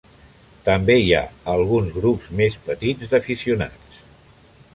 També 0.69 0.95
hi 1.01 1.11
ha 1.17 1.21
alguns 1.55 1.93
grups 1.99 2.33
més 2.41 2.59
petits 2.71 3.13
d'aficionats. 3.13 4.03